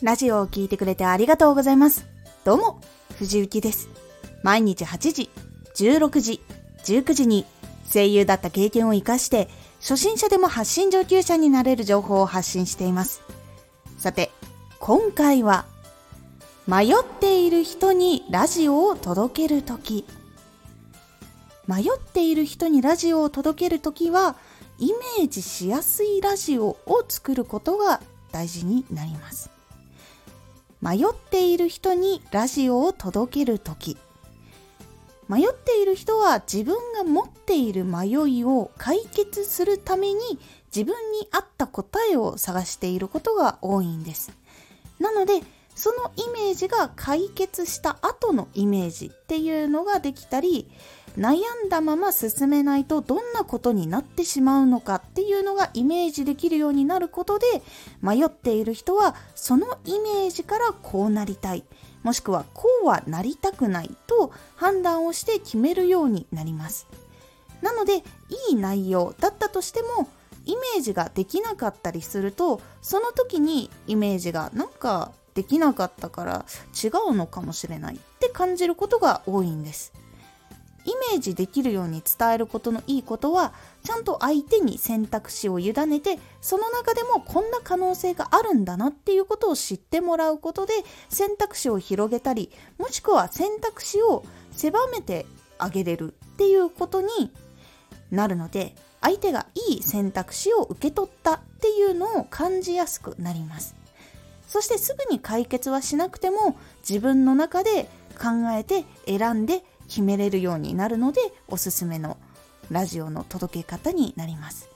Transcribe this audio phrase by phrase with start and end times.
[0.00, 2.06] ラジオを聴いてくれてありがとうございます。
[2.44, 2.80] どうも、
[3.18, 3.88] 藤幸です。
[4.44, 5.28] 毎日8時、
[5.74, 6.40] 16時、
[6.84, 7.44] 19時に
[7.92, 9.48] 声優だった経験を活かして、
[9.80, 13.22] 初心者でも発信上級者になれる情報を発信しています。
[13.98, 14.30] さて、
[14.78, 15.66] 今回は、
[16.68, 20.04] 迷っている人にラジオを届けるとき。
[21.66, 24.36] 迷っている人にラジオを届けるときは、
[24.78, 29.57] イメージしやすいラジオを作ることが大事になります。
[30.80, 33.96] 迷っている人にラジオを届けるとき。
[35.28, 40.20] 迷っている人は自分が持っている迷いを解決するために
[40.74, 44.32] 自分に合った答えを探していることが多いんです。
[44.98, 45.42] なので、
[45.78, 50.68] そのイメージが解決した後のイメージっていうのができたり、
[51.16, 57.46] 悩んだまま進めないとどんなことになってしまうのかっていうのがイメージできるようになることで
[58.02, 61.62] 迷っている人はそのイメージからこうなりたい。
[62.02, 66.88] もしくはこうはなりたくないと判断をして決めるようになります。
[67.62, 68.02] なのでい
[68.50, 70.08] い内容だったとしても
[70.44, 76.44] イメージができなかったりするとその時にイメージがなんかできなかったから
[76.74, 79.92] 違うのかもしれないって感じることが多いんです。
[80.84, 83.52] イメージできるように伝えることのいいことは
[83.84, 90.72] ちゃんと相手に選択肢を委ねてその中でもこんな可能性があるんだなっていうことを知ってもらうことで
[91.08, 95.24] 選択肢を広げたりもしくは選択肢を狭めて
[95.58, 97.08] あげれるっていうことに
[98.10, 103.77] なるので相手がいい選択肢を受け取ったっていうのを感じやすくなります。
[104.48, 107.84] そしてすぐに解決はしなくても自分の中で
[108.18, 112.16] 考えて選んで決めれるようになるのでおすすめの
[112.70, 114.68] ラジオの届け方になります。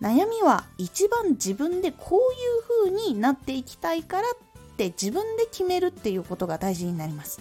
[0.00, 4.34] 悩みは一番自分でこういう風になっていきたいからっ
[4.76, 7.40] て自分で決めるっていうことが大事になります。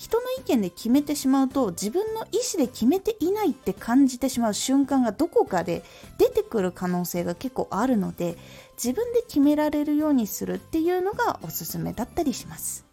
[0.00, 5.82] 人の意見で決めてしまうと自分の意思で決めていないって感じてしまう瞬間がどこかで
[6.16, 8.38] 出てくる可能性が結構あるので
[8.82, 12.86] 自分で決められるようにするっていうのがおすすめだったりします。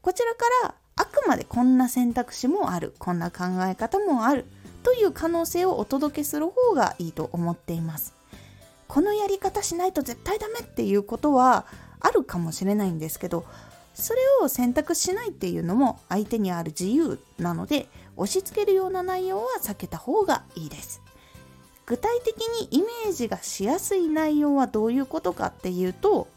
[0.00, 2.96] こちらからあくまでこんな選択肢もある。
[2.98, 4.46] こんな考え方もある。
[4.82, 8.12] という可能性をお届けする方がいいと思っています。
[8.88, 11.64] このやり方しないと絶対ダメっていうことは
[12.00, 13.44] あるかもしれないんですけど
[13.94, 21.02] それを選択しないっていうのも相手にある自由なので押し付けるような内容は避けた方がいいです。
[21.86, 26.28] 具体的にイメージがしやすい内容はどういうことかっていうと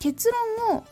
[0.00, 0.30] 結
[0.68, 0.84] 論を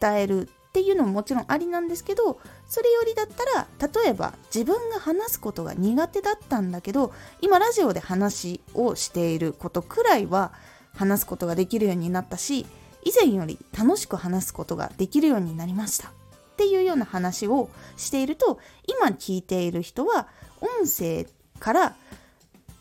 [0.00, 3.66] 伝えるっていうのももちろんありなんですけどそれよりだったら
[4.02, 10.52] 例えば自分が話すことが苦手だったんだけど今ラジオで話をしていることくらいは
[10.94, 12.66] 話すことができるようになったし
[13.04, 16.08] 以前より楽しく話すことができるようになりました。
[16.08, 16.12] っ
[16.56, 20.28] ていうような話をしていると今聞いている人は
[20.60, 21.26] 音声
[21.58, 21.96] から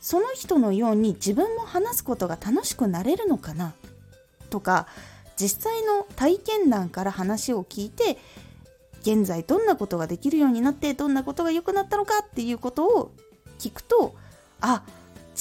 [0.01, 3.73] その人のように自分も話すことが楽しくなれるのかな？
[4.49, 4.87] とか
[5.37, 8.17] 実際の体験談から話を聞いて
[9.01, 12.19] 現在どんなことができるようになってどんなことが良くなったのか？
[12.19, 13.13] っていうことを
[13.59, 14.13] 聞くと
[14.59, 14.83] あ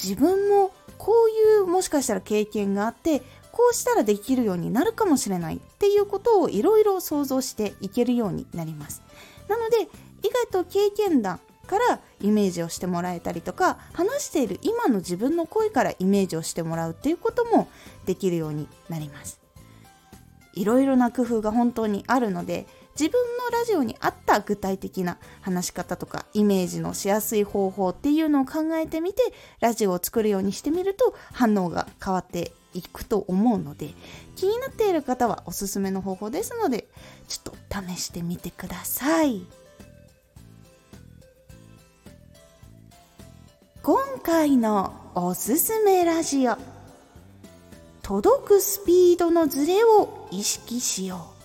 [0.00, 3.22] 自分もこういうもしかしたら経験があって
[3.59, 9.03] こうしたらできるようになるかもしれないっていうことをいろいろ想像していけるようになります。
[9.49, 9.89] なので
[10.23, 17.69] 意外と経験談からイメージをしてもらえたりとか話している今の自分の声からイメージをしてもらうっていうことも
[18.07, 19.41] できるようになります。
[20.55, 22.69] いろいろな工夫が本当にあるので
[22.99, 29.23] 自分のラジオに合った具体的な話し方とかイメージのしやすい方法っていうのを考えてみて
[29.59, 33.95] ラジオを作るようにしてみると反応が変わっていくと思うので
[34.37, 36.89] 気になっている方はおすすめの方法ですので
[37.27, 39.47] ちょっと試してみてください。
[43.83, 46.56] 今回のおすすめラジオ。
[48.03, 51.38] 届くスピードのズレを意識しよう。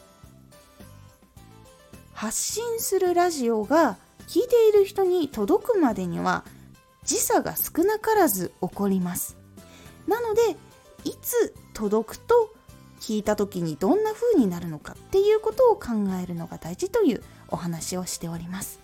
[2.13, 3.97] 発信するラジオが
[4.27, 6.43] 聞いている人に届くまでには
[7.05, 9.37] 時差が少なからず起こります。
[10.07, 10.41] なので
[11.05, 12.53] いつ届くと
[12.99, 15.89] 聞いた時にどんな風になるのかっていうことを考
[16.21, 18.79] えるのが大事というお話をしております。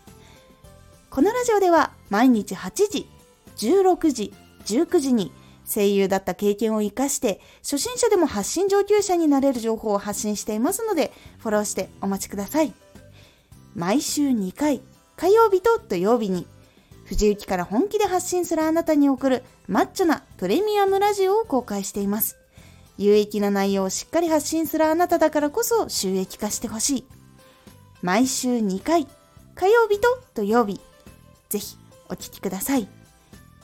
[1.09, 3.09] このラジオでは毎日8時
[3.57, 4.33] 16時
[4.65, 5.31] 19時に
[5.65, 12.73] 声優だった経験を生かして初心者でも発信上級者になれる情報を発信していますのでフォローしてお待ちください。
[13.75, 14.81] 毎週2回
[15.15, 16.47] 火曜日と土曜日に
[17.09, 22.37] 藤雪から本気で発信するあなたに送るマッチョなプレミアムラジオを公開しています
[22.99, 27.05] 有益な内容をしっかり発信するあなただからこそ収益化してほしい。
[28.01, 29.07] 毎週2回、
[29.55, 30.81] 火曜日と土曜日、
[31.47, 31.77] ぜひ
[32.09, 32.89] お聴きください。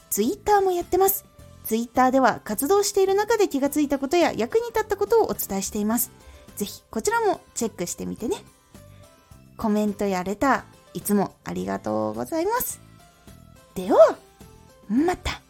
[0.09, 1.25] ツイッターもやってます。
[1.65, 6.11] ツイッターでは活動している中で気がついたことや役に立ったことをお伝えしています。
[6.55, 8.37] ぜひこちらもチェックしてみてね。
[9.57, 12.79] コメントやレター、いつもありがとうございます。
[13.75, 14.17] では、
[14.87, 15.44] また。